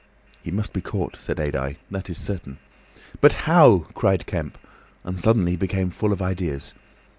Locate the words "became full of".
5.55-6.23